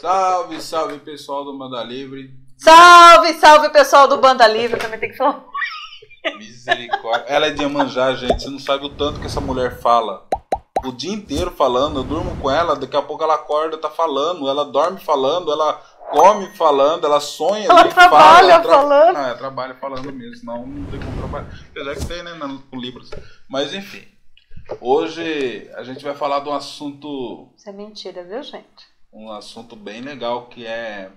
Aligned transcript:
Salve, 0.00 0.60
salve 0.60 0.98
pessoal 0.98 1.44
do 1.44 1.56
Banda 1.56 1.82
Livre. 1.82 2.30
Salve, 2.58 3.34
salve 3.34 3.68
pessoal 3.70 4.08
do 4.08 4.18
Banda 4.18 4.46
Livre. 4.46 4.78
Também 4.80 4.98
tem 4.98 5.10
que 5.10 5.16
falar. 5.16 5.44
Misericórdia. 6.38 7.24
Ela 7.28 7.46
é 7.46 7.50
de 7.50 7.62
Iemanjá, 7.62 8.14
gente. 8.14 8.42
Você 8.42 8.50
não 8.50 8.58
sabe 8.58 8.86
o 8.86 8.90
tanto 8.90 9.20
que 9.20 9.26
essa 9.26 9.40
mulher 9.40 9.80
fala. 9.80 10.26
O 10.84 10.92
dia 10.92 11.12
inteiro 11.12 11.50
falando. 11.50 12.00
Eu 12.00 12.04
durmo 12.04 12.36
com 12.40 12.50
ela, 12.50 12.76
daqui 12.76 12.96
a 12.96 13.02
pouco 13.02 13.22
ela 13.22 13.34
acorda, 13.34 13.78
tá 13.78 13.90
falando. 13.90 14.48
Ela 14.48 14.64
dorme 14.64 15.00
falando, 15.00 15.50
ela 15.52 15.74
come 16.10 16.46
falando, 16.56 17.04
ela 17.06 17.20
sonha. 17.20 17.66
Ela 17.68 17.84
trabalha 17.88 18.10
fala, 18.10 18.52
ela 18.52 18.60
tra- 18.62 18.72
falando. 18.74 19.14
Não, 19.14 19.24
ela 19.24 19.34
trabalha 19.36 19.74
falando 19.76 20.12
mesmo, 20.12 20.36
senão 20.36 20.66
não 20.66 20.86
tem 20.90 21.00
como 21.00 21.16
trabalhar. 21.18 21.48
Apesar 21.70 21.94
que 21.96 22.06
tem, 22.06 22.22
né, 22.22 22.32
com 22.70 22.78
livros. 22.78 23.10
Mas 23.48 23.72
enfim. 23.74 24.04
Hoje 24.80 25.70
a 25.76 25.84
gente 25.84 26.04
vai 26.04 26.14
falar 26.16 26.40
de 26.40 26.48
um 26.48 26.52
assunto 26.54 27.52
Isso 27.56 27.70
é 27.70 27.72
mentira, 27.72 28.24
viu, 28.24 28.42
gente? 28.42 28.95
Um 29.16 29.32
assunto 29.32 29.74
bem 29.74 30.02
legal 30.02 30.46
que 30.46 30.66
é 30.66 31.10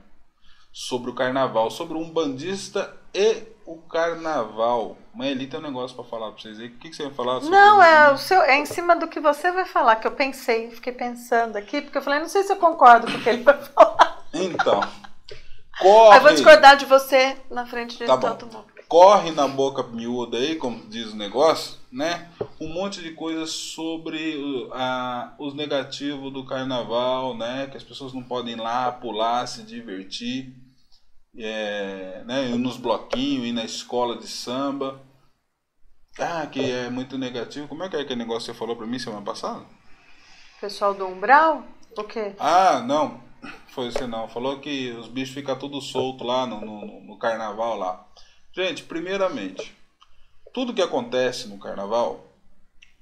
sobre 0.71 1.09
o 1.12 1.16
carnaval, 1.16 1.70
sobre 1.70 1.98
um 1.98 2.09
bandista 2.09 2.95
e 3.13 3.44
o 3.66 3.77
carnaval. 3.77 4.98
Mãe, 5.13 5.31
ali 5.31 5.48
tem 5.48 5.59
um 5.59 5.63
negócio 5.63 5.95
pra 5.95 6.05
falar 6.05 6.31
pra 6.31 6.41
vocês 6.41 6.59
aí. 6.59 6.67
O 6.67 6.77
que, 6.77 6.90
que 6.90 6.95
você 6.95 7.04
vai 7.04 7.13
falar? 7.13 7.41
sobre 7.41 7.49
Não, 7.57 7.84
é, 7.84 8.12
o 8.13 8.17
seu, 8.17 8.41
é 8.41 8.57
em 8.57 8.66
cima 8.66 8.95
do 8.95 9.07
que 9.07 9.20
você 9.20 9.52
vai 9.52 9.66
falar, 9.66 9.98
que 9.98 10.07
eu 10.07 10.12
pensei, 10.12 10.71
fiquei 10.71 10.93
pensando 10.93 11.57
aqui, 11.57 11.81
porque 11.81 11.98
eu 11.98 12.02
falei, 12.02 12.20
não 12.20 12.30
sei 12.30 12.43
se 12.43 12.54
eu 12.54 12.57
concordo 12.57 13.05
com 13.12 13.17
o 13.17 13.21
que 13.21 13.30
ele 13.30 13.43
vai 13.43 13.57
falar. 13.62 14.26
Então, 14.34 14.79
Aí 14.81 15.88
eu 15.88 15.91
vou 15.91 16.21
corre, 16.21 16.34
discordar 16.35 16.77
de 16.77 16.85
você 16.85 17.35
na 17.49 17.66
frente 17.66 17.98
de 17.98 18.05
Tá 18.05 18.16
bom. 18.16 18.35
todo 18.35 18.45
mundo. 18.54 18.66
Corre 18.89 19.29
na 19.31 19.48
boca 19.48 19.84
miúda 19.84 20.38
aí, 20.38 20.55
como 20.55 20.89
diz 20.89 21.13
o 21.13 21.16
negócio, 21.16 21.77
né? 21.91 22.27
Um 22.59 22.73
monte 22.73 23.02
de 23.02 23.12
coisas 23.12 23.52
sobre 23.52 24.67
a- 24.73 25.35
os 25.39 25.53
negativos 25.53 26.34
do 26.34 26.43
carnaval, 26.43 27.38
né? 27.38 27.67
Que 27.67 27.77
as 27.77 27.84
pessoas 27.84 28.13
não 28.13 28.23
podem 28.23 28.55
ir 28.55 28.59
lá 28.59 28.91
pular, 28.91 29.48
se 29.48 29.62
divertir, 29.63 30.55
é, 31.38 32.23
né? 32.26 32.49
Ir 32.49 32.57
nos 32.57 32.77
bloquinhos, 32.77 33.45
ir 33.45 33.51
na 33.54 33.63
escola 33.63 34.17
de 34.17 34.27
samba. 34.27 34.99
Ah, 36.20 36.48
que 36.48 36.60
é 36.60 36.90
muito 36.90 37.17
negativo. 37.17 37.67
Como 37.67 37.84
é 37.84 37.90
que 37.90 37.95
é 37.95 38.01
aquele 38.01 38.20
negócio 38.20 38.48
que 38.48 38.54
você 38.54 38.60
falou 38.60 38.76
pra 38.76 38.87
mim 38.87 38.99
semana 38.99 39.21
passada? 39.23 39.63
Pessoal 40.60 40.93
do 40.95 41.05
Umbral? 41.07 41.63
O 41.95 42.04
quê? 42.04 42.34
Ah, 42.40 42.82
não. 42.82 43.21
Foi 43.67 43.90
você 43.90 44.05
não. 44.05 44.27
Falou 44.27 44.60
que 44.60 44.91
os 44.91 45.07
bichos 45.07 45.34
ficam 45.34 45.57
tudo 45.57 45.79
solto 45.79 46.23
lá 46.26 46.45
no, 46.45 46.60
no, 46.60 47.01
no 47.05 47.17
carnaval 47.17 47.77
lá. 47.77 48.05
Gente, 48.60 48.84
primeiramente, 48.84 49.74
tudo 50.54 50.74
que 50.74 50.82
acontece 50.82 51.48
no 51.48 51.57
carnaval 51.57 52.26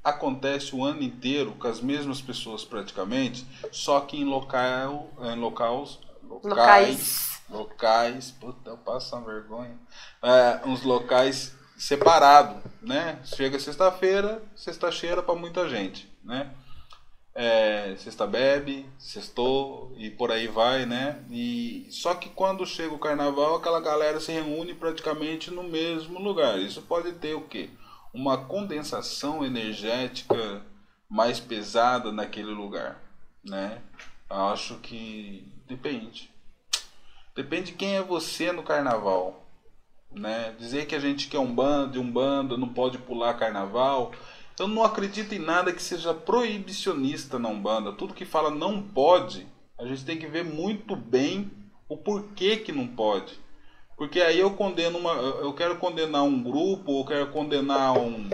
acontece 0.04 0.76
o 0.76 0.86
ano 0.86 1.02
inteiro 1.02 1.54
com 1.54 1.68
as 1.68 1.82
mesmas 1.82 2.22
pessoas 2.22 2.64
praticamente, 2.64 3.44
só 3.72 4.00
que 4.02 4.18
em 4.18 4.24
local, 4.24 5.10
em 5.20 5.36
locais, 5.36 5.98
locais, 6.22 6.44
Locais. 6.44 7.42
locais, 7.50 8.32
puta, 8.40 8.70
eu 8.70 8.78
passo 8.78 9.16
uma 9.16 9.26
vergonha, 9.26 9.76
é, 10.22 10.62
uns 10.64 10.84
locais 10.84 11.56
separados, 11.76 12.62
né? 12.80 13.20
Chega 13.26 13.58
sexta-feira, 13.58 14.40
sexta-feira 14.56 15.24
para 15.24 15.34
muita 15.34 15.68
gente, 15.68 16.08
né? 16.24 16.52
É, 17.40 17.96
sexta 17.98 18.26
bebe, 18.26 18.90
sextou 18.98 19.94
e 19.96 20.10
por 20.10 20.32
aí 20.32 20.48
vai, 20.48 20.88
né? 20.88 21.24
E 21.30 21.86
só 21.92 22.16
que 22.16 22.30
quando 22.30 22.66
chega 22.66 22.96
o 22.96 22.98
carnaval, 22.98 23.58
aquela 23.58 23.80
galera 23.80 24.20
se 24.20 24.32
reúne 24.32 24.74
praticamente 24.74 25.52
no 25.52 25.62
mesmo 25.62 26.18
lugar. 26.18 26.58
Isso 26.58 26.82
pode 26.82 27.12
ter 27.12 27.36
o 27.36 27.42
quê? 27.42 27.70
Uma 28.12 28.40
condensação 28.46 29.46
energética 29.46 30.66
mais 31.08 31.40
pesada 31.40 32.12
naquele 32.12 32.50
lugar, 32.50 33.00
né? 33.46 33.84
Acho 34.28 34.80
que 34.80 35.48
depende. 35.68 36.32
Depende 37.36 37.72
de 37.72 37.78
quem 37.78 37.98
é 37.98 38.02
você 38.02 38.52
no 38.52 38.64
carnaval, 38.64 39.46
né? 40.12 40.56
Dizer 40.58 40.88
que 40.88 40.96
a 40.96 41.00
gente 41.00 41.28
quer 41.28 41.38
um 41.38 41.54
bando, 41.54 42.02
um 42.02 42.12
bando, 42.12 42.58
não 42.58 42.70
pode 42.70 42.98
pular 42.98 43.36
carnaval. 43.36 44.12
Eu 44.60 44.68
não 44.68 44.84
acredito 44.84 45.34
em 45.36 45.40
nada 45.40 45.72
que 45.72 45.82
seja 45.82 46.14
proibicionista 46.14 47.38
na 47.38 47.48
Umbanda. 47.48 47.94
Tudo 47.94 48.14
que 48.14 48.26
fala 48.26 48.50
não 48.50 48.82
pode, 48.82 49.48
a 49.78 49.86
gente 49.86 50.04
tem 50.04 50.18
que 50.18 50.26
ver 50.26 50.44
muito 50.44 50.96
bem 50.96 51.52
o 51.88 51.96
porquê 51.96 52.58
que 52.58 52.72
não 52.72 52.88
pode. 52.88 53.40
Porque 53.96 54.20
aí 54.20 54.40
eu 54.40 54.52
condeno 54.56 54.98
uma. 54.98 55.12
Eu 55.12 55.54
quero 55.54 55.78
condenar 55.78 56.24
um 56.24 56.42
grupo, 56.42 56.92
ou 56.92 57.06
quero 57.06 57.32
condenar 57.32 57.98
um, 57.98 58.30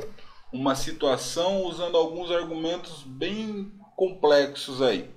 uma 0.52 0.76
situação 0.76 1.64
usando 1.64 1.98
alguns 1.98 2.32
argumentos 2.32 3.04
bem 3.04 3.72
complexos 3.96 4.82
aí. 4.82 5.10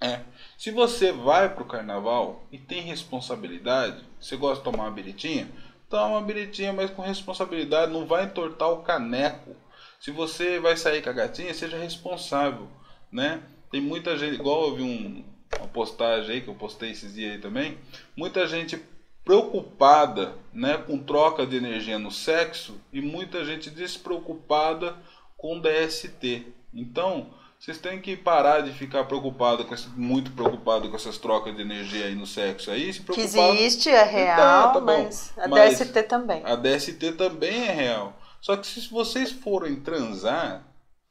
É. 0.00 0.20
Se 0.56 0.70
você 0.70 1.10
vai 1.10 1.52
pro 1.52 1.64
carnaval 1.64 2.46
e 2.52 2.58
tem 2.58 2.82
responsabilidade, 2.82 4.04
você 4.20 4.36
gosta 4.36 4.58
de 4.58 4.70
tomar 4.70 4.84
uma 4.84 4.92
biritinha? 4.92 5.48
Toma 5.88 6.18
uma 6.18 6.20
biritinha, 6.20 6.72
mas 6.72 6.90
com 6.90 7.02
responsabilidade, 7.02 7.92
não 7.92 8.06
vai 8.06 8.24
entortar 8.24 8.70
o 8.70 8.82
caneco. 8.82 9.56
Se 10.00 10.10
você 10.10 10.58
vai 10.60 10.76
sair 10.76 11.02
com 11.02 11.10
a 11.10 11.12
gatinha, 11.12 11.52
seja 11.52 11.76
responsável, 11.76 12.68
né? 13.10 13.40
Tem 13.70 13.80
muita 13.80 14.16
gente, 14.16 14.34
igual 14.34 14.68
eu 14.68 14.76
vi 14.76 14.82
um, 14.82 15.24
uma 15.58 15.68
postagem 15.68 16.30
aí 16.36 16.40
que 16.40 16.48
eu 16.48 16.54
postei 16.54 16.90
esses 16.92 17.14
dias 17.14 17.32
aí 17.32 17.38
também, 17.38 17.76
muita 18.16 18.46
gente 18.46 18.80
preocupada, 19.24 20.32
né, 20.54 20.78
com 20.78 20.98
troca 20.98 21.46
de 21.46 21.56
energia 21.56 21.98
no 21.98 22.10
sexo 22.10 22.80
e 22.90 23.00
muita 23.02 23.44
gente 23.44 23.68
despreocupada 23.68 24.96
com 25.36 25.60
DST. 25.60 26.46
Então, 26.72 27.26
vocês 27.60 27.76
têm 27.78 28.00
que 28.00 28.16
parar 28.16 28.62
de 28.62 28.72
ficar 28.72 29.04
preocupado 29.04 29.66
com 29.66 29.74
esse, 29.74 29.86
muito 29.90 30.30
preocupado 30.32 30.88
com 30.88 30.96
essas 30.96 31.18
trocas 31.18 31.54
de 31.54 31.60
energia 31.60 32.06
aí 32.06 32.14
no 32.14 32.26
sexo 32.26 32.70
aí, 32.70 32.90
se 32.90 33.02
Que 33.02 33.20
existe, 33.20 33.90
é 33.90 34.02
real, 34.02 34.72
tá 34.72 34.80
bom. 34.80 34.86
mas 34.86 35.32
a 35.36 35.46
Mas- 35.46 35.78
DST 35.78 36.02
também. 36.04 36.42
a 36.46 36.56
DST 36.56 37.12
também 37.12 37.68
é 37.68 37.72
real. 37.72 38.17
Só 38.40 38.56
que 38.56 38.66
se 38.66 38.88
vocês 38.88 39.30
forem 39.32 39.76
transar, 39.76 40.64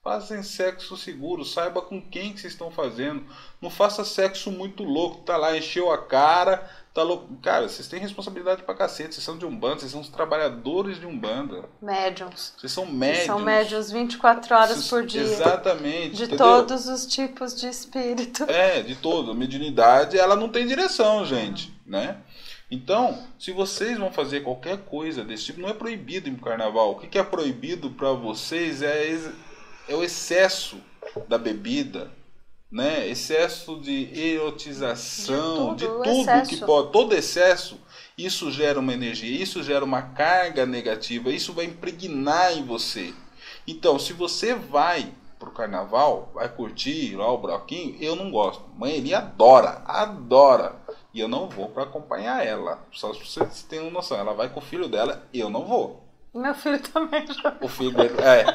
façam 0.03 0.41
sexo 0.41 0.95
seguro, 0.95 1.43
saiba 1.43 1.81
com 1.81 2.01
quem 2.01 2.31
que 2.33 2.39
vocês 2.39 2.53
estão 2.53 2.71
fazendo. 2.71 3.23
Não 3.61 3.69
faça 3.69 4.05
sexo 4.05 4.49
muito 4.51 4.83
louco, 4.83 5.21
tá 5.23 5.35
lá, 5.35 5.57
encheu 5.57 5.91
a 5.91 5.97
cara, 5.97 6.69
tá 6.93 7.03
louco. 7.03 7.35
Cara, 7.43 7.67
vocês 7.67 7.88
têm 7.89 7.99
responsabilidade 7.99 8.63
pra 8.63 8.73
cacete, 8.73 9.13
vocês 9.15 9.23
são 9.25 9.38
de 9.38 9.45
Umbanda, 9.45 9.79
vocês 9.79 9.91
são 9.91 9.99
os 9.99 10.07
trabalhadores 10.07 10.97
de 10.99 11.05
Umbanda. 11.05 11.65
Médiums. 11.81 12.53
Vocês 12.57 12.71
são 12.71 12.85
médios. 12.85 13.25
São 13.25 13.39
médiums 13.39 13.91
24 13.91 14.55
horas 14.55 14.69
Vocês- 14.77 14.89
por 14.89 15.05
dia. 15.05 15.21
Exatamente. 15.23 16.15
De 16.15 16.23
entendeu? 16.23 16.38
todos 16.38 16.88
os 16.88 17.05
tipos 17.05 17.53
de 17.59 17.67
espírito. 17.67 18.45
É, 18.49 18.81
de 18.81 18.95
todo. 18.95 19.31
A 19.31 19.35
mediunidade, 19.35 20.17
ela 20.17 20.35
não 20.38 20.47
tem 20.47 20.65
direção, 20.65 21.25
gente, 21.25 21.73
né? 21.85 22.17
Então, 22.69 23.25
se 23.39 23.51
vocês 23.51 23.97
vão 23.97 24.11
fazer 24.11 24.41
qualquer 24.41 24.78
coisa 24.79 25.23
desse 25.23 25.45
tipo, 25.45 25.61
não 25.61 25.69
é 25.69 25.73
proibido 25.73 26.29
pro 26.31 26.45
carnaval. 26.45 26.91
O 26.91 26.95
que, 26.95 27.17
é 27.17 27.23
proibido 27.23 27.91
para 27.91 28.11
vocês 28.11 28.81
é, 28.81 29.09
é 29.88 29.95
o 29.95 30.03
excesso 30.03 30.77
da 31.29 31.38
bebida, 31.38 32.11
né? 32.69 33.07
Excesso 33.07 33.79
de 33.79 34.09
erotização, 34.19 35.75
De 35.75 35.85
de 35.85 35.91
tudo, 35.91 36.03
tudo, 36.03 36.19
excesso. 36.22 36.50
que 36.50 36.66
pode. 36.66 36.91
Todo 36.91 37.16
excesso, 37.16 37.79
isso 38.17 38.51
gera 38.51 38.79
uma 38.79 38.94
energia, 38.94 39.41
isso 39.41 39.63
gera 39.63 39.85
uma 39.85 40.01
carga 40.01 40.66
negativa, 40.66 41.29
isso 41.29 41.53
vai 41.53 41.66
impregnar 41.66 42.57
em 42.57 42.66
você. 42.66 43.13
Então, 43.66 43.97
se 43.97 44.11
você 44.11 44.53
vai 44.53 45.09
pro 45.39 45.51
carnaval, 45.51 46.31
vai 46.33 46.50
curtir 46.50 47.16
lá 47.16 47.31
o 47.31 47.38
bloquinho, 47.38 47.95
eu 48.01 48.16
não 48.16 48.29
gosto. 48.29 48.63
Mãe, 48.77 48.95
ele 48.95 49.13
adora, 49.13 49.81
adora. 49.85 50.75
E 51.17 51.19
eu 51.19 51.28
não 51.28 51.50
vou 51.50 51.67
para 51.69 51.81
acompanhar 51.81 52.45
ela. 52.45 52.85
Só 52.91 53.11
se 53.11 53.25
vocês 53.25 53.63
tenham 53.63 53.89
noção. 53.89 54.16
Ela 54.19 54.35
vai 54.35 54.50
com 54.50 54.59
o 54.59 54.63
filho 54.63 54.88
dela, 54.88 55.23
eu 55.33 55.50
não 55.50 55.66
vou. 55.66 56.07
Meu 56.31 56.53
filho 56.53 56.79
também 56.79 57.25
já. 57.25 57.57
O 57.59 57.67
filho 57.67 57.89
dele. 57.91 58.13
É. 58.22 58.45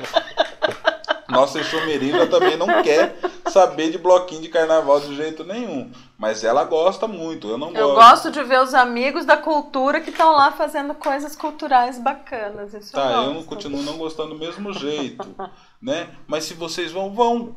Nossa 1.28 1.58
enxomerina 1.58 2.24
também 2.28 2.56
não 2.56 2.80
quer 2.84 3.16
saber 3.50 3.90
de 3.90 3.98
bloquinho 3.98 4.42
de 4.42 4.48
carnaval 4.48 5.00
de 5.00 5.16
jeito 5.16 5.42
nenhum. 5.42 5.90
Mas 6.16 6.44
ela 6.44 6.62
gosta 6.62 7.08
muito, 7.08 7.48
eu 7.48 7.58
não 7.58 7.72
Eu 7.75 7.94
gosto. 7.94 7.94
gosto 7.96 8.31
de 8.31 8.44
ver 8.44 8.60
os 8.60 8.75
amigos 8.75 9.25
da 9.25 9.37
cultura 9.37 10.00
que 10.00 10.10
estão 10.10 10.31
lá 10.31 10.52
fazendo 10.52 10.94
coisas 10.94 11.34
culturais 11.34 11.98
bacanas. 11.98 12.75
Isso 12.75 12.92
Tá, 12.92 13.10
eu 13.10 13.10
eu 13.22 13.26
não 13.26 13.34
gosto. 13.34 13.48
continuo 13.48 13.82
não 13.82 13.98
gostando 13.98 14.34
do 14.34 14.38
mesmo 14.38 14.72
jeito, 14.72 15.34
né? 15.82 16.10
Mas 16.28 16.44
se 16.44 16.54
vocês 16.54 16.92
vão, 16.92 17.12
vão, 17.12 17.56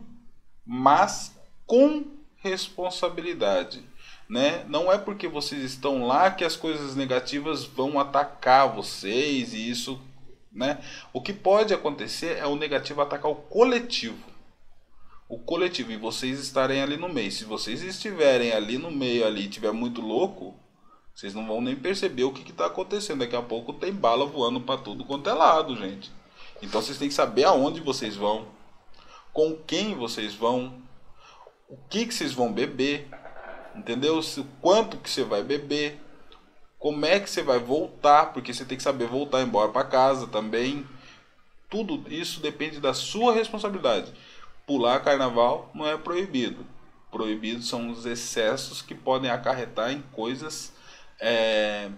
mas 0.65 1.37
com 1.67 2.05
responsabilidade, 2.37 3.83
né? 4.29 4.65
Não 4.67 4.91
é 4.91 4.97
porque 4.97 5.27
vocês 5.27 5.61
estão 5.63 6.05
lá 6.05 6.31
que 6.31 6.43
as 6.43 6.55
coisas 6.55 6.95
negativas 6.95 7.63
vão 7.63 7.99
atacar 7.99 8.73
vocês 8.73 9.53
e 9.53 9.69
isso, 9.69 10.01
né? 10.51 10.79
O 11.13 11.21
que 11.21 11.33
pode 11.33 11.73
acontecer 11.73 12.37
é 12.37 12.45
o 12.45 12.55
negativo 12.55 13.01
atacar 13.01 13.31
o 13.31 13.35
coletivo. 13.35 14.33
O 15.27 15.39
coletivo 15.39 15.91
e 15.91 15.97
vocês 15.97 16.39
estarem 16.39 16.81
ali 16.81 16.97
no 16.97 17.09
meio. 17.09 17.31
Se 17.31 17.45
vocês 17.45 17.81
estiverem 17.81 18.51
ali 18.51 18.77
no 18.77 18.91
meio 18.91 19.25
ali 19.25 19.45
e 19.45 19.49
tiver 19.49 19.71
muito 19.71 20.01
louco, 20.01 20.55
vocês 21.13 21.33
não 21.33 21.47
vão 21.47 21.61
nem 21.61 21.75
perceber 21.75 22.25
o 22.25 22.33
que 22.33 22.49
está 22.49 22.67
acontecendo. 22.67 23.19
Daqui 23.19 23.35
a 23.35 23.41
pouco 23.41 23.73
tem 23.73 23.91
bala 23.91 24.25
voando 24.25 24.61
para 24.61 24.79
tudo 24.79 25.05
quanto 25.05 25.29
é 25.29 25.33
lado, 25.33 25.75
gente. 25.75 26.11
Então 26.61 26.81
vocês 26.81 26.97
têm 26.97 27.07
que 27.07 27.13
saber 27.13 27.43
aonde 27.45 27.79
vocês 27.81 28.15
vão, 28.15 28.47
com 29.33 29.55
quem 29.55 29.95
vocês 29.95 30.33
vão, 30.33 30.81
o 31.67 31.77
que, 31.89 32.05
que 32.05 32.13
vocês 32.13 32.33
vão 32.33 32.51
beber, 32.51 33.07
entendeu? 33.75 34.21
Se, 34.21 34.45
quanto 34.61 34.97
que 34.97 35.09
você 35.09 35.23
vai 35.23 35.43
beber, 35.43 35.99
como 36.85 37.05
é 37.05 37.19
que 37.19 37.29
você 37.29 37.41
vai 37.41 37.59
voltar, 37.59 38.31
porque 38.31 38.53
você 38.53 38.63
tem 38.63 38.77
que 38.77 38.83
saber 38.83 39.07
voltar 39.07 39.41
embora 39.41 39.71
para 39.71 39.83
casa 39.83 40.27
também. 40.27 40.85
Tudo 41.67 42.03
isso 42.13 42.39
depende 42.39 42.79
da 42.79 42.93
sua 42.93 43.33
responsabilidade. 43.33 44.13
Pular 44.67 44.99
carnaval 44.99 45.71
não 45.73 45.87
é 45.87 45.97
proibido. 45.97 46.65
Proibido 47.11 47.63
são 47.63 47.89
os 47.89 48.05
excessos 48.05 48.81
que 48.81 48.93
podem 48.93 49.31
acarretar 49.31 49.91
em 49.91 50.03
coisas 50.11 50.73
é, 51.19 51.89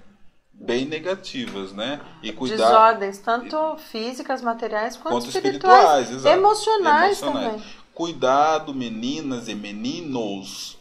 bem 0.53 0.85
negativas, 0.85 1.73
né? 1.73 1.99
E 2.23 2.31
cuidar 2.31 2.55
desordens 2.55 3.17
tanto 3.19 3.77
físicas, 3.77 4.41
materiais 4.41 4.95
quanto, 4.95 5.15
quanto 5.15 5.27
espirituais, 5.27 6.09
espirituais 6.09 6.37
emocionais, 6.37 7.21
emocionais, 7.21 7.51
também. 7.51 7.63
Cuidado, 7.93 8.73
meninas 8.73 9.47
e 9.47 9.55
meninos 9.55 10.77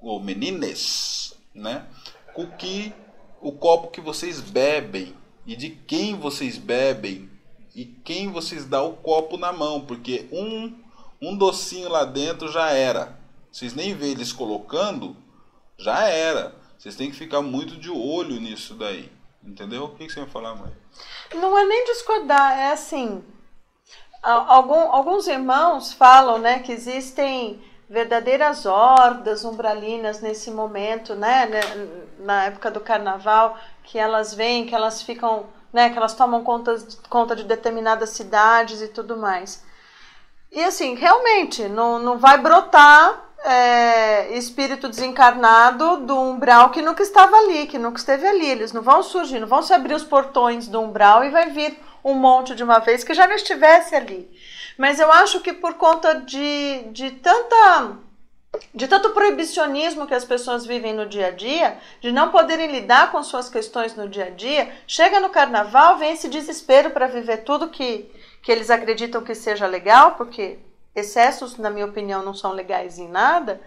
ou 0.00 0.20
menines, 0.20 1.34
né? 1.54 1.86
Com 2.34 2.46
que 2.46 2.92
o 3.40 3.52
copo 3.52 3.88
que 3.88 4.00
vocês 4.00 4.40
bebem 4.40 5.14
e 5.46 5.56
de 5.56 5.70
quem 5.70 6.16
vocês 6.16 6.58
bebem 6.58 7.30
e 7.74 7.84
quem 7.84 8.30
vocês 8.30 8.64
dá 8.64 8.82
o 8.82 8.94
copo 8.94 9.36
na 9.36 9.52
mão, 9.52 9.80
porque 9.80 10.28
um 10.32 10.72
um 11.20 11.36
docinho 11.36 11.88
lá 11.88 12.04
dentro 12.04 12.50
já 12.50 12.70
era. 12.70 13.18
Vocês 13.50 13.74
nem 13.74 13.94
vê 13.94 14.10
eles 14.10 14.32
colocando, 14.32 15.16
já 15.76 16.04
era. 16.04 16.54
Vocês 16.78 16.94
têm 16.94 17.10
que 17.10 17.16
ficar 17.16 17.42
muito 17.42 17.76
de 17.76 17.90
olho 17.90 18.40
nisso 18.40 18.74
daí. 18.74 19.10
Entendeu? 19.42 19.84
O 19.84 19.96
que 19.96 20.08
você 20.08 20.20
vai 20.20 20.28
falar, 20.28 20.54
mãe? 20.54 20.72
Não 21.34 21.56
é 21.58 21.64
nem 21.64 21.84
discordar, 21.86 22.56
é 22.56 22.72
assim. 22.72 23.24
Algum, 24.22 24.92
alguns 24.92 25.26
irmãos 25.26 25.92
falam 25.92 26.38
né, 26.38 26.58
que 26.58 26.72
existem 26.72 27.60
verdadeiras 27.88 28.66
hordas 28.66 29.44
umbralinas 29.44 30.20
nesse 30.20 30.50
momento, 30.50 31.14
né, 31.14 31.46
né, 31.46 31.60
na 32.18 32.44
época 32.44 32.70
do 32.70 32.80
carnaval, 32.80 33.58
que 33.82 33.98
elas 33.98 34.34
vêm, 34.34 34.66
que 34.66 34.74
elas 34.74 35.00
ficam, 35.02 35.46
né, 35.72 35.88
que 35.88 35.96
elas 35.96 36.14
tomam 36.14 36.44
conta, 36.44 36.76
conta 37.08 37.34
de 37.34 37.44
determinadas 37.44 38.10
cidades 38.10 38.82
e 38.82 38.88
tudo 38.88 39.16
mais. 39.16 39.64
E 40.52 40.62
assim, 40.62 40.94
realmente, 40.94 41.68
não, 41.68 41.98
não 41.98 42.18
vai 42.18 42.38
brotar 42.38 43.28
é, 43.44 44.36
espírito 44.36 44.88
desencarnado 44.88 45.98
do 45.98 46.18
umbral 46.18 46.70
que 46.70 46.82
nunca 46.82 47.02
estava 47.02 47.36
ali, 47.36 47.66
que 47.66 47.78
nunca 47.78 47.98
esteve 47.98 48.26
ali. 48.26 48.46
Eles 48.46 48.72
não 48.72 48.82
vão 48.82 49.02
surgir, 49.02 49.38
não 49.38 49.46
vão 49.46 49.62
se 49.62 49.72
abrir 49.72 49.94
os 49.94 50.04
portões 50.04 50.66
do 50.66 50.80
umbral 50.80 51.24
e 51.24 51.30
vai 51.30 51.50
vir 51.50 51.78
um 52.04 52.14
monte 52.14 52.54
de 52.54 52.64
uma 52.64 52.78
vez 52.78 53.04
que 53.04 53.14
já 53.14 53.26
não 53.26 53.34
estivesse 53.34 53.94
ali. 53.94 54.30
Mas 54.78 55.00
eu 55.00 55.10
acho 55.10 55.40
que 55.40 55.52
por 55.52 55.74
conta 55.74 56.20
de, 56.20 56.84
de 56.92 57.10
tanta 57.10 57.98
de 58.74 58.88
tanto 58.88 59.10
proibicionismo 59.10 60.06
que 60.06 60.14
as 60.14 60.24
pessoas 60.24 60.64
vivem 60.64 60.94
no 60.94 61.04
dia 61.04 61.26
a 61.26 61.30
dia, 61.30 61.78
de 62.00 62.10
não 62.10 62.30
poderem 62.30 62.70
lidar 62.72 63.12
com 63.12 63.22
suas 63.22 63.48
questões 63.48 63.94
no 63.94 64.08
dia 64.08 64.26
a 64.26 64.30
dia, 64.30 64.72
chega 64.86 65.20
no 65.20 65.28
carnaval, 65.28 65.98
vem 65.98 66.12
esse 66.12 66.28
desespero 66.28 66.90
para 66.90 67.06
viver 67.06 67.38
tudo 67.38 67.68
que, 67.68 68.10
que 68.42 68.50
eles 68.50 68.70
acreditam 68.70 69.22
que 69.22 69.34
seja 69.34 69.66
legal, 69.66 70.12
porque 70.12 70.58
excessos, 70.94 71.58
na 71.58 71.70
minha 71.70 71.86
opinião, 71.86 72.24
não 72.24 72.32
são 72.32 72.52
legais 72.52 72.98
em 72.98 73.08
nada. 73.08 73.60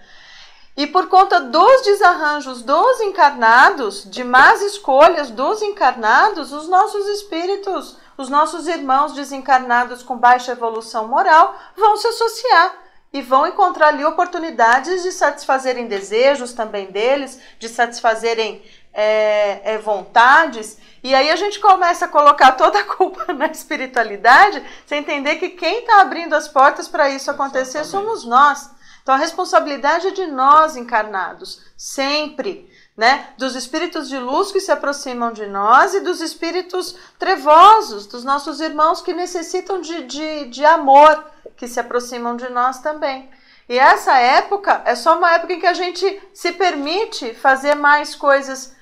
E 0.75 0.87
por 0.87 1.07
conta 1.09 1.39
dos 1.39 1.81
desarranjos 1.83 2.63
dos 2.63 3.01
encarnados, 3.01 4.09
de 4.09 4.23
más 4.23 4.61
escolhas 4.61 5.29
dos 5.29 5.61
encarnados, 5.61 6.51
os 6.51 6.67
nossos 6.67 7.05
espíritos, 7.07 7.97
os 8.21 8.29
nossos 8.29 8.67
irmãos 8.67 9.13
desencarnados 9.13 10.03
com 10.03 10.15
baixa 10.15 10.51
evolução 10.51 11.07
moral 11.07 11.55
vão 11.75 11.97
se 11.97 12.07
associar 12.07 12.75
e 13.11 13.21
vão 13.21 13.47
encontrar 13.47 13.87
ali 13.87 14.05
oportunidades 14.05 15.03
de 15.03 15.11
satisfazerem 15.11 15.87
desejos 15.87 16.53
também 16.53 16.91
deles, 16.91 17.39
de 17.59 17.67
satisfazerem 17.67 18.63
é, 18.93 19.73
é, 19.73 19.77
vontades. 19.77 20.77
E 21.03 21.13
aí 21.13 21.29
a 21.29 21.35
gente 21.35 21.59
começa 21.59 22.05
a 22.05 22.07
colocar 22.07 22.53
toda 22.53 22.79
a 22.79 22.83
culpa 22.83 23.31
na 23.33 23.47
espiritualidade, 23.47 24.63
sem 24.85 24.99
entender 24.99 25.35
que 25.37 25.49
quem 25.49 25.79
está 25.79 26.01
abrindo 26.01 26.33
as 26.33 26.47
portas 26.47 26.87
para 26.87 27.09
isso 27.09 27.29
acontecer 27.29 27.79
Exatamente. 27.79 27.89
somos 27.89 28.25
nós. 28.25 28.69
Então 29.01 29.15
a 29.15 29.17
responsabilidade 29.17 30.07
é 30.07 30.11
de 30.11 30.27
nós 30.27 30.77
encarnados, 30.77 31.59
sempre. 31.75 32.70
Né? 33.01 33.29
Dos 33.35 33.55
espíritos 33.55 34.07
de 34.07 34.19
luz 34.19 34.51
que 34.51 34.59
se 34.59 34.71
aproximam 34.71 35.33
de 35.33 35.47
nós 35.47 35.95
e 35.95 36.01
dos 36.01 36.21
espíritos 36.21 36.95
trevosos, 37.17 38.05
dos 38.05 38.23
nossos 38.23 38.61
irmãos 38.61 39.01
que 39.01 39.11
necessitam 39.11 39.81
de, 39.81 40.03
de, 40.03 40.45
de 40.49 40.63
amor, 40.63 41.25
que 41.57 41.67
se 41.67 41.79
aproximam 41.79 42.35
de 42.35 42.47
nós 42.49 42.77
também. 42.77 43.27
E 43.67 43.79
essa 43.79 44.19
época 44.19 44.83
é 44.85 44.93
só 44.93 45.17
uma 45.17 45.33
época 45.33 45.53
em 45.53 45.59
que 45.59 45.65
a 45.65 45.73
gente 45.73 46.21
se 46.31 46.51
permite 46.51 47.33
fazer 47.33 47.73
mais 47.73 48.13
coisas 48.13 48.75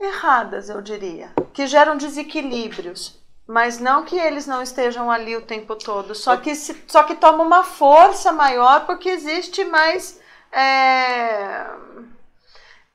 erradas, 0.00 0.70
eu 0.70 0.80
diria, 0.80 1.30
que 1.52 1.66
geram 1.66 1.98
desequilíbrios, 1.98 3.20
mas 3.46 3.78
não 3.78 4.02
que 4.02 4.16
eles 4.16 4.46
não 4.46 4.62
estejam 4.62 5.10
ali 5.10 5.36
o 5.36 5.42
tempo 5.42 5.76
todo, 5.76 6.14
só 6.14 6.38
que 6.38 6.54
se, 6.54 6.84
só 6.86 7.02
que 7.02 7.16
toma 7.16 7.42
uma 7.42 7.64
força 7.64 8.32
maior 8.32 8.86
porque 8.86 9.10
existe 9.10 9.62
mais 9.66 10.18
é, 10.50 11.66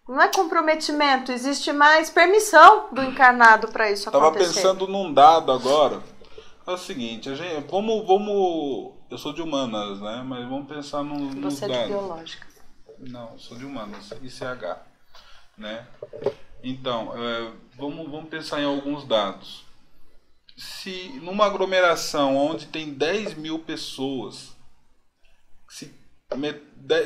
não 0.07 0.21
é 0.21 0.27
comprometimento, 0.27 1.31
existe 1.31 1.71
mais 1.71 2.09
permissão 2.09 2.89
do 2.91 3.01
encarnado 3.01 3.69
para 3.69 3.91
isso 3.91 4.09
Tava 4.11 4.27
acontecer. 4.27 4.61
Tava 4.61 4.75
pensando 4.75 4.87
num 4.87 5.11
dado 5.11 5.51
agora. 5.51 6.01
É 6.67 6.71
o 6.71 6.77
seguinte, 6.77 7.29
a 7.29 7.35
gente, 7.35 7.67
vamos, 7.69 8.05
vamos, 8.07 8.93
eu 9.09 9.17
sou 9.17 9.33
de 9.33 9.41
humanas, 9.41 9.99
né? 10.01 10.23
Mas 10.25 10.47
vamos 10.47 10.67
pensar 10.67 11.03
num, 11.03 11.41
Você 11.41 11.65
é 11.65 11.83
de 11.83 11.87
biológica. 11.87 12.47
Não, 12.99 13.37
sou 13.37 13.57
de 13.57 13.65
humanas, 13.65 14.11
ICH, 14.21 14.77
né? 15.57 15.87
Então, 16.63 17.13
é, 17.15 17.51
vamos, 17.77 18.09
vamos 18.09 18.29
pensar 18.29 18.61
em 18.61 18.65
alguns 18.65 19.05
dados. 19.05 19.63
Se 20.57 21.19
numa 21.21 21.45
aglomeração 21.45 22.35
onde 22.35 22.67
tem 22.67 22.93
10 22.93 23.35
mil 23.35 23.59
pessoas, 23.59 24.54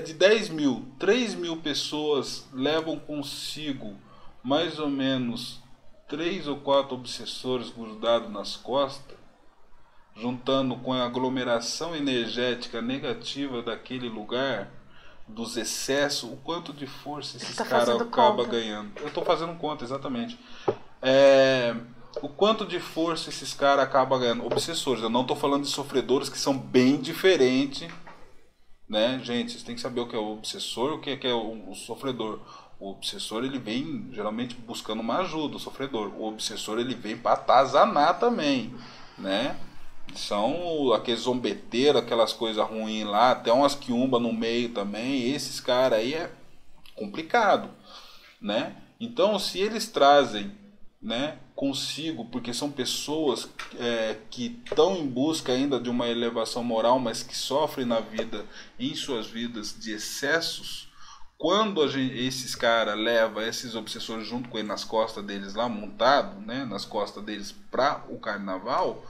de 0.06 0.14
10 0.14 0.50
mil, 0.50 0.86
3 0.98 1.36
mil 1.36 1.58
pessoas 1.58 2.48
levam 2.54 3.00
consigo 3.00 3.96
mais 4.44 4.80
ou 4.80 4.90
menos 4.90 5.62
3 6.08 6.48
ou 6.48 6.58
4 6.58 6.96
obsessores 6.96 7.70
grudados 7.70 8.32
nas 8.32 8.56
costas, 8.56 9.18
juntando 10.16 10.76
com 10.78 10.92
a 10.92 11.06
aglomeração 11.06 11.96
energética 11.96 12.82
negativa 12.82 13.62
daquele 13.62 14.10
lugar, 14.10 14.72
dos 15.28 15.56
excessos, 15.56 16.32
o 16.32 16.38
quanto 16.38 16.74
de 16.74 16.88
força 16.88 17.38
esses 17.38 17.56
tá 17.56 17.64
caras 17.64 18.02
acabam 18.02 18.48
ganhando. 18.48 18.92
Eu 19.00 19.10
estou 19.10 19.24
fazendo 19.24 19.56
conta, 19.60 19.84
exatamente. 19.86 20.40
É, 21.02 21.76
o 22.22 22.28
quanto 22.28 22.66
de 22.66 22.80
força 22.80 23.30
esses 23.30 23.54
caras 23.54 23.86
acabam 23.86 24.20
ganhando. 24.20 24.46
Obsessores, 24.46 25.04
eu 25.04 25.10
não 25.10 25.22
estou 25.22 25.38
falando 25.38 25.64
de 25.64 25.70
sofredores 25.70 26.30
que 26.30 26.40
são 26.40 26.58
bem 26.58 27.00
diferentes. 27.00 27.88
Né? 28.90 29.22
Gente, 29.24 29.52
vocês 29.52 29.64
têm 29.64 29.76
que 29.76 29.82
saber 29.82 30.02
o 30.02 30.08
que 30.08 30.16
é 30.16 30.20
o 30.20 30.34
obsessor 30.34 30.94
o 30.94 31.00
que 31.00 31.12
é, 31.12 31.18
que 31.18 31.28
é 31.28 31.34
o, 31.34 31.70
o 31.70 31.76
sofredor. 31.76 32.40
O 32.80 32.92
obsessor 32.92 33.44
ele 33.44 33.60
vem 33.60 34.10
geralmente 34.12 34.56
buscando 34.56 35.02
uma 35.02 35.20
ajuda, 35.20 35.58
o 35.58 35.60
sofredor. 35.60 36.12
O 36.18 36.26
obsessor 36.28 36.80
ele 36.80 36.96
vem 36.96 37.18
para 37.18 37.34
atazanar 37.34 38.20
também, 38.20 38.74
né? 39.18 39.56
São 40.16 40.92
aqueles 40.94 41.22
zombeteiros, 41.22 42.02
aquelas 42.02 42.34
coisas 42.34 42.66
ruins 42.68 43.06
lá, 43.06 43.32
até 43.32 43.52
umas 43.54 43.76
quiumba 43.76 44.20
no 44.20 44.34
meio 44.34 44.70
também. 44.70 45.30
Esses 45.32 45.60
caras 45.60 46.00
aí 46.00 46.16
é 46.16 46.32
complicado, 46.96 47.70
né? 48.42 48.76
Então, 49.00 49.38
se 49.38 49.60
eles 49.60 49.88
trazem 49.88 50.52
né, 51.02 51.38
consigo, 51.60 52.24
porque 52.24 52.54
são 52.54 52.72
pessoas 52.72 53.50
é, 53.78 54.16
que 54.30 54.62
estão 54.64 54.96
em 54.96 55.06
busca 55.06 55.52
ainda 55.52 55.78
de 55.78 55.90
uma 55.90 56.08
elevação 56.08 56.64
moral, 56.64 57.00
mas 57.00 57.22
que 57.22 57.36
sofrem 57.36 57.86
na 57.86 58.00
vida, 58.00 58.46
em 58.80 58.96
suas 58.96 59.28
vidas, 59.28 59.76
de 59.78 59.92
excessos, 59.92 60.88
quando 61.38 61.86
gente, 61.90 62.18
esses 62.18 62.56
caras 62.56 62.98
levam 62.98 63.44
esses 63.44 63.76
obsessores 63.76 64.26
junto 64.26 64.48
com 64.48 64.58
ele 64.58 64.70
nas 64.70 64.86
costas 64.86 65.22
deles 65.22 65.54
lá, 65.54 65.68
montado, 65.68 66.40
né, 66.40 66.64
nas 66.64 66.86
costas 66.86 67.22
deles 67.26 67.54
para 67.70 68.06
o 68.08 68.18
carnaval, 68.18 69.06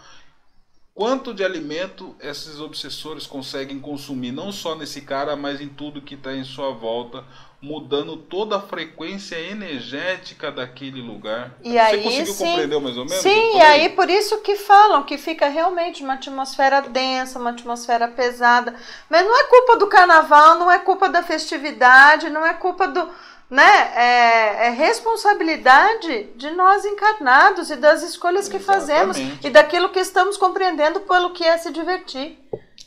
quanto 0.96 1.36
de 1.36 1.44
alimento 1.44 2.16
esses 2.20 2.60
obsessores 2.60 3.28
conseguem 3.28 3.80
consumir, 3.80 4.32
não 4.32 4.52
só 4.52 4.74
nesse 4.74 5.02
cara, 5.02 5.36
mas 5.36 5.62
em 5.62 5.70
tudo 5.70 6.02
que 6.02 6.16
está 6.16 6.36
em 6.36 6.44
sua 6.44 6.72
volta, 6.72 7.24
mudando 7.62 8.16
toda 8.16 8.56
a 8.56 8.62
frequência 8.62 9.36
energética 9.38 10.50
daquele 10.52 11.02
lugar. 11.02 11.52
E 11.62 11.74
Você 11.74 11.78
aí, 11.78 12.04
conseguiu 12.04 12.34
sim, 12.34 12.46
compreender 12.46 12.80
mais 12.80 12.98
ou 12.98 13.06
menos? 13.06 13.22
Sim, 13.22 13.58
e 13.58 13.62
aí 13.62 13.90
por 13.90 14.10
isso 14.10 14.38
que 14.40 14.56
falam 14.56 15.04
que 15.04 15.18
fica 15.18 15.48
realmente 15.50 16.02
uma 16.02 16.14
atmosfera 16.14 16.82
densa, 16.82 17.38
uma 17.38 17.50
atmosfera 17.50 18.08
pesada. 18.08 18.74
Mas 19.10 19.26
não 19.26 19.38
é 19.38 19.44
culpa 19.44 19.78
do 19.78 19.88
carnaval, 19.88 20.58
não 20.58 20.72
é 20.72 20.80
culpa 20.80 21.10
da 21.10 21.22
festividade, 21.22 22.30
não 22.30 22.46
é 22.46 22.54
culpa 22.54 22.88
do 22.88 23.10
né? 23.50 23.92
É, 23.96 24.68
é, 24.68 24.70
responsabilidade 24.70 26.26
de 26.36 26.52
nós 26.52 26.86
encarnados 26.86 27.72
e 27.72 27.76
das 27.76 28.04
escolhas 28.04 28.48
que 28.48 28.58
Exatamente. 28.58 29.18
fazemos 29.18 29.44
e 29.44 29.50
daquilo 29.50 29.90
que 29.90 30.00
estamos 30.00 30.38
compreendendo 30.38 31.00
pelo 31.02 31.32
que 31.32 31.44
é 31.44 31.58
se 31.58 31.72
divertir, 31.72 32.38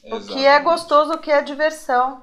Exatamente. 0.04 0.30
o 0.30 0.34
que 0.34 0.46
é 0.46 0.60
gostoso, 0.60 1.14
o 1.14 1.18
que 1.18 1.32
é 1.32 1.42
diversão. 1.42 2.22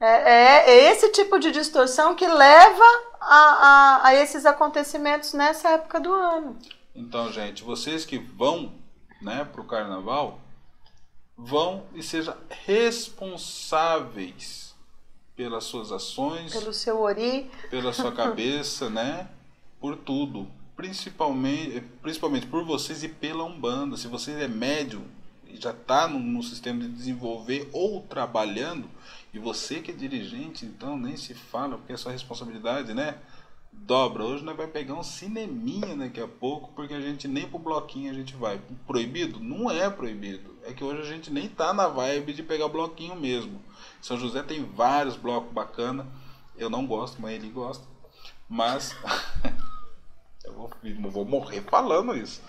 É, 0.00 0.06
é, 0.06 0.70
é 0.70 0.92
esse 0.92 1.10
tipo 1.10 1.38
de 1.38 1.50
distorção 1.50 2.14
que 2.14 2.26
leva 2.26 2.84
a, 3.20 3.36
a, 3.36 4.08
a 4.08 4.14
esses 4.14 4.46
acontecimentos 4.46 5.32
nessa 5.32 5.70
época 5.70 6.00
do 6.00 6.12
ano. 6.12 6.58
Então, 6.94 7.32
gente, 7.32 7.62
vocês 7.62 8.04
que 8.04 8.18
vão 8.18 8.72
né, 9.20 9.44
para 9.44 9.60
o 9.60 9.64
carnaval, 9.64 10.40
vão 11.36 11.84
e 11.94 12.02
sejam 12.02 12.34
responsáveis 12.64 14.74
pelas 15.36 15.64
suas 15.64 15.92
ações, 15.92 16.52
pelo 16.52 16.72
seu 16.72 17.00
ori, 17.00 17.50
pela 17.70 17.92
sua 17.92 18.10
cabeça, 18.14 18.90
né? 18.90 19.28
Por 19.80 19.96
tudo, 19.96 20.48
principalmente, 20.76 21.80
principalmente 22.02 22.46
por 22.46 22.64
vocês 22.64 23.04
e 23.04 23.08
pela 23.08 23.44
Umbanda. 23.44 23.96
Se 23.96 24.08
você 24.08 24.32
é 24.32 24.48
médium 24.48 25.04
já 25.60 25.70
está 25.70 26.08
no, 26.08 26.18
no 26.18 26.42
sistema 26.42 26.80
de 26.80 26.88
desenvolver 26.88 27.68
ou 27.72 28.02
trabalhando, 28.02 28.88
e 29.32 29.38
você 29.38 29.80
que 29.80 29.90
é 29.90 29.94
dirigente, 29.94 30.64
então 30.64 30.96
nem 30.96 31.16
se 31.16 31.34
fala, 31.34 31.76
porque 31.78 31.92
é 31.92 31.96
sua 31.96 32.12
responsabilidade, 32.12 32.94
né? 32.94 33.18
dobra. 33.88 34.24
Hoje 34.24 34.44
nós 34.44 34.56
vai 34.56 34.66
pegar 34.66 34.94
um 34.94 35.02
cineminha 35.02 35.96
daqui 35.96 36.20
a 36.20 36.28
pouco, 36.28 36.72
porque 36.74 36.94
a 36.94 37.00
gente 37.00 37.28
nem 37.28 37.48
pro 37.48 37.58
bloquinho 37.58 38.10
a 38.10 38.14
gente 38.14 38.34
vai. 38.34 38.60
Proibido? 38.86 39.40
Não 39.40 39.70
é 39.70 39.88
proibido. 39.88 40.56
É 40.64 40.72
que 40.72 40.84
hoje 40.84 41.02
a 41.02 41.04
gente 41.04 41.30
nem 41.30 41.48
tá 41.48 41.72
na 41.72 41.88
vibe 41.88 42.32
de 42.32 42.42
pegar 42.42 42.68
bloquinho 42.68 43.16
mesmo. 43.16 43.62
São 44.00 44.18
José 44.18 44.42
tem 44.42 44.64
vários 44.64 45.16
blocos 45.16 45.52
bacana. 45.52 46.06
Eu 46.56 46.68
não 46.68 46.86
gosto, 46.86 47.20
mas 47.20 47.32
ele 47.32 47.48
gosta. 47.48 47.86
Mas 48.48 48.96
eu 50.44 50.52
vou, 50.52 50.70
vou 51.10 51.24
morrer 51.24 51.62
falando 51.62 52.16
isso. 52.16 52.42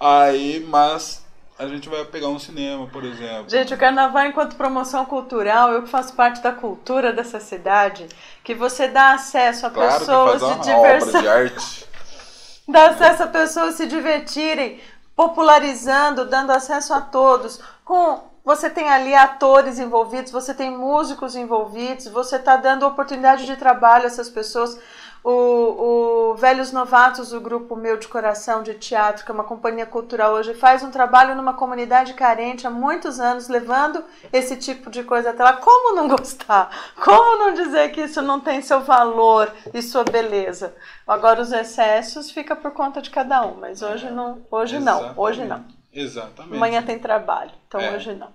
Aí, 0.00 0.64
mas 0.68 1.23
a 1.58 1.66
gente 1.68 1.88
vai 1.88 2.04
pegar 2.04 2.28
um 2.28 2.38
cinema, 2.38 2.86
por 2.88 3.04
exemplo. 3.04 3.48
Gente, 3.48 3.72
o 3.72 3.78
carnaval 3.78 4.26
enquanto 4.26 4.56
promoção 4.56 5.04
cultural, 5.04 5.72
eu 5.72 5.82
que 5.82 5.88
faço 5.88 6.12
parte 6.14 6.42
da 6.42 6.52
cultura 6.52 7.12
dessa 7.12 7.38
cidade, 7.38 8.08
que 8.42 8.54
você 8.54 8.88
dá 8.88 9.12
acesso 9.12 9.66
a 9.66 9.70
claro 9.70 10.00
pessoas 10.00 10.42
de 10.42 10.64
diversão. 10.64 11.20
de 11.20 11.28
arte. 11.28 11.86
dá 12.66 12.86
acesso 12.90 13.22
a 13.22 13.26
pessoas 13.28 13.76
se 13.76 13.86
divertirem, 13.86 14.80
popularizando, 15.14 16.24
dando 16.24 16.50
acesso 16.50 16.92
a 16.92 17.00
todos. 17.00 17.60
Com 17.84 18.34
você 18.44 18.68
tem 18.68 18.90
ali 18.90 19.14
atores 19.14 19.78
envolvidos, 19.78 20.30
você 20.30 20.52
tem 20.52 20.70
músicos 20.70 21.34
envolvidos, 21.34 22.08
você 22.08 22.36
está 22.36 22.56
dando 22.56 22.86
oportunidade 22.86 23.46
de 23.46 23.56
trabalho 23.56 24.04
a 24.04 24.08
essas 24.08 24.28
pessoas 24.28 24.78
o, 25.24 26.32
o 26.32 26.34
Velhos 26.34 26.70
Novatos, 26.70 27.32
o 27.32 27.40
grupo 27.40 27.74
meu 27.74 27.96
de 27.96 28.06
coração 28.06 28.62
de 28.62 28.74
teatro, 28.74 29.24
que 29.24 29.30
é 29.30 29.34
uma 29.34 29.42
companhia 29.42 29.86
cultural 29.86 30.34
hoje, 30.34 30.52
faz 30.52 30.82
um 30.82 30.90
trabalho 30.90 31.34
numa 31.34 31.54
comunidade 31.54 32.12
carente 32.12 32.66
há 32.66 32.70
muitos 32.70 33.18
anos, 33.18 33.48
levando 33.48 34.04
esse 34.30 34.54
tipo 34.58 34.90
de 34.90 35.02
coisa 35.02 35.30
até 35.30 35.42
lá. 35.42 35.54
Como 35.54 35.96
não 35.96 36.08
gostar? 36.08 36.92
Como 37.02 37.38
não 37.38 37.54
dizer 37.54 37.90
que 37.90 38.02
isso 38.02 38.20
não 38.20 38.38
tem 38.38 38.60
seu 38.60 38.82
valor 38.82 39.50
e 39.72 39.80
sua 39.80 40.04
beleza? 40.04 40.76
Agora 41.06 41.40
os 41.40 41.52
excessos 41.52 42.30
fica 42.30 42.54
por 42.54 42.72
conta 42.72 43.00
de 43.00 43.08
cada 43.08 43.46
um, 43.46 43.54
mas 43.54 43.80
hoje 43.80 44.10
não, 44.10 44.42
hoje 44.50 44.78
não, 44.78 45.14
hoje 45.16 45.42
não. 45.42 45.64
Exatamente. 45.90 46.56
Amanhã 46.56 46.82
tem 46.82 46.98
trabalho, 46.98 47.52
então 47.66 47.80
é. 47.80 47.94
hoje 47.94 48.12
não. 48.12 48.28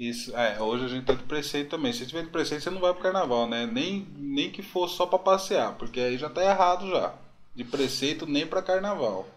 Isso, 0.00 0.34
é, 0.34 0.58
hoje 0.58 0.86
a 0.86 0.88
gente 0.88 1.04
tá 1.04 1.12
de 1.12 1.22
preceito 1.24 1.68
também. 1.68 1.92
Se 1.92 2.06
tiver 2.06 2.22
de 2.22 2.30
preceito, 2.30 2.64
você 2.64 2.70
não 2.70 2.80
vai 2.80 2.94
pro 2.94 3.02
carnaval, 3.02 3.46
né? 3.46 3.66
Nem, 3.66 4.06
nem 4.16 4.50
que 4.50 4.62
for 4.62 4.88
só 4.88 5.04
para 5.04 5.18
passear, 5.18 5.76
porque 5.76 6.00
aí 6.00 6.16
já 6.16 6.30
tá 6.30 6.42
errado 6.42 6.88
já. 6.88 7.14
De 7.54 7.64
preceito 7.64 8.24
nem 8.26 8.46
para 8.46 8.62
carnaval 8.62 9.28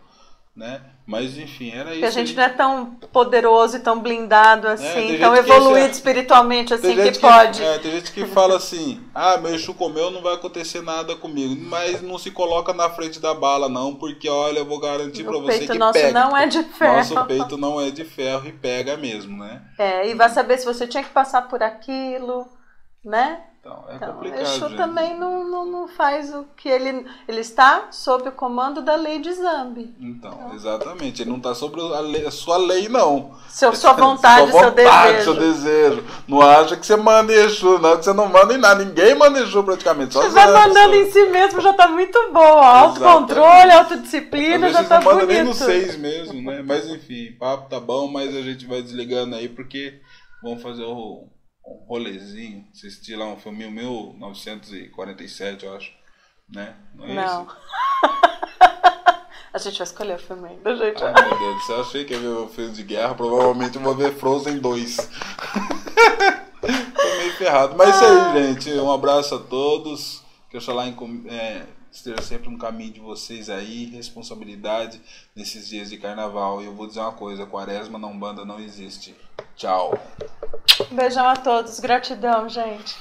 né? 0.56 0.82
Mas 1.06 1.38
enfim, 1.38 1.72
era 1.72 1.92
isso. 1.92 2.00
Que 2.00 2.06
a 2.06 2.12
gente 2.12 2.34
não 2.34 2.44
é 2.44 2.50
tão 2.50 2.92
poderoso 3.12 3.76
e 3.76 3.80
tão 3.80 4.00
blindado 4.00 4.68
é, 4.68 4.74
assim, 4.74 5.16
é, 5.16 5.18
tão 5.18 5.36
evoluído 5.36 5.92
espiritualmente 5.92 6.74
assim 6.74 6.96
que, 6.96 7.12
que, 7.12 7.20
pode. 7.20 7.62
É, 7.62 7.78
tem 7.80 7.92
gente 7.92 8.12
que 8.12 8.26
fala 8.28 8.56
assim: 8.56 9.04
ah, 9.14 9.38
meu 9.38 9.54
Exu 9.54 9.74
comeu, 9.74 10.12
não 10.12 10.22
vai 10.22 10.36
acontecer 10.36 10.82
nada 10.82 11.16
comigo. 11.16 11.56
Mas 11.60 12.02
não 12.02 12.18
se 12.18 12.32
coloca 12.32 12.72
na 12.72 12.90
frente 12.90 13.20
da 13.20 13.34
bala, 13.34 13.68
não, 13.68 13.96
porque 13.96 14.30
olha, 14.30 14.60
eu 14.60 14.66
vou 14.66 14.80
garantir 14.80 15.24
para 15.24 15.40
você 15.40 15.68
que 15.68 15.78
nosso 15.78 16.00
pega. 16.00 16.14
não 16.14 16.38
é 16.38 16.46
de 16.48 16.64
ferro. 16.64 16.98
Nosso 16.98 17.26
peito 17.26 17.58
não 17.58 17.82
é 17.82 17.90
de 17.90 18.06
ferro 18.06 18.48
e 18.48 18.54
pega 18.54 18.96
mesmo, 18.96 19.38
né? 19.38 19.62
É, 19.78 20.08
e 20.08 20.14
vai 20.14 20.30
saber 20.30 20.58
se 20.58 20.66
você 20.66 20.88
tinha 20.88 21.04
que 21.04 21.10
passar 21.10 21.50
por 21.50 21.62
aquilo, 21.62 22.48
né? 23.04 23.42
Então, 23.64 23.86
é 23.88 23.96
então, 23.96 24.12
complicado. 24.12 24.42
Exu 24.42 24.68
gente. 24.68 24.76
também 24.76 25.18
não, 25.18 25.48
não, 25.48 25.66
não, 25.66 25.88
faz 25.88 26.36
o 26.36 26.46
que 26.58 26.68
ele. 26.68 27.08
Ele 27.26 27.40
está 27.40 27.88
sob 27.92 28.28
o 28.28 28.32
comando 28.34 28.82
da 28.82 28.96
lei 28.96 29.20
de 29.20 29.32
Zambi. 29.32 29.96
Então, 30.02 30.34
então. 30.34 30.54
exatamente. 30.54 31.22
Ele 31.22 31.30
não 31.30 31.38
está 31.38 31.56
sobre 31.56 31.80
a, 31.80 32.02
lei, 32.02 32.28
a, 32.28 32.32
sua 32.32 32.58
lei, 32.58 32.90
não. 32.90 33.32
Seu, 33.48 33.74
sua 33.74 33.94
vontade, 33.94 34.52
sua 34.52 34.70
vontade, 34.70 35.24
seu 35.24 35.34
desejo. 35.34 35.94
seu 35.94 36.04
desejo. 36.04 36.04
Não 36.28 36.42
acha 36.42 36.76
que 36.76 36.86
você 36.86 36.98
manda 36.98 37.32
Exu, 37.32 37.80
não, 37.80 37.96
que 37.96 38.04
você 38.04 38.12
não 38.12 38.28
manda 38.28 38.54
em 38.54 38.58
nada. 38.58 38.84
Ninguém 38.84 39.16
manda 39.16 39.40
Exu 39.40 39.64
praticamente. 39.64 40.14
Só 40.14 40.24
você 40.24 40.30
vai 40.32 40.52
mandando 40.52 40.96
em 40.96 41.10
si 41.10 41.26
mesmo, 41.28 41.62
já 41.62 41.72
está 41.72 41.88
muito 41.88 42.20
bom. 42.34 42.60
Autocontrole, 42.60 43.72
autodisciplina, 43.72 44.74
já 44.74 44.82
está 44.82 45.00
bonito. 45.00 45.10
Não 45.10 45.22
manda 45.22 45.34
nem 45.34 45.44
no 45.46 45.54
seis 45.54 45.96
mesmo, 45.96 46.42
né? 46.42 46.62
Mas 46.62 46.86
enfim, 46.90 47.32
papo 47.40 47.70
tá 47.70 47.80
bom, 47.80 48.10
mas 48.10 48.36
a 48.36 48.42
gente 48.42 48.66
vai 48.66 48.82
desligando 48.82 49.38
aí 49.38 49.48
porque 49.48 50.02
vamos 50.44 50.62
fazer 50.62 50.84
o 50.84 51.30
um 51.66 51.86
rolezinho, 51.86 52.68
assistir 52.74 53.16
lá 53.16 53.26
um 53.26 53.38
filme 53.38 53.70
1947, 53.70 55.66
eu 55.66 55.76
acho. 55.76 55.92
Né? 56.50 56.76
Não. 56.94 57.06
É 57.06 57.14
Não. 57.14 57.48
A 59.54 59.60
gente 59.60 59.78
vai 59.78 59.86
escolher 59.86 60.16
o 60.16 60.20
filme 60.20 60.50
ainda, 60.50 60.76
gente. 60.76 61.04
Ai, 61.04 61.14
meu 61.14 61.38
Deus 61.38 61.70
achei 61.80 62.04
que 62.06 62.14
ia 62.14 62.20
ver 62.20 62.28
o 62.28 62.48
filme 62.48 62.72
de 62.72 62.82
guerra, 62.82 63.14
provavelmente 63.14 63.76
eu 63.76 63.84
vou 63.84 63.94
ver 63.94 64.12
Frozen 64.16 64.58
2. 64.58 64.98
Tô 66.60 67.18
meio 67.18 67.34
ferrado. 67.34 67.76
Mas 67.78 67.90
é 67.90 67.92
isso 67.92 68.04
aí, 68.04 68.18
ah. 68.18 68.34
gente. 68.34 68.72
Um 68.72 68.92
abraço 68.92 69.36
a 69.36 69.40
todos. 69.40 70.24
Que 70.50 70.58
Oxalá 70.58 70.88
é, 70.88 71.68
esteja 71.94 72.22
sempre 72.22 72.50
no 72.50 72.58
caminho 72.58 72.94
de 72.94 73.00
vocês 73.00 73.50
aí. 73.50 73.86
Responsabilidade 73.86 75.00
nesses 75.36 75.68
dias 75.68 75.90
de 75.90 75.98
carnaval. 75.98 76.62
E 76.62 76.66
eu 76.66 76.74
vou 76.74 76.88
dizer 76.88 77.00
uma 77.00 77.14
coisa: 77.14 77.46
quaresma 77.46 78.00
não 78.00 78.18
banda 78.18 78.44
não 78.44 78.60
existe. 78.60 79.16
Tchau. 79.56 79.98
Beijão 80.92 81.28
a 81.28 81.36
todos. 81.36 81.80
Gratidão, 81.80 82.50
gente. 82.50 82.96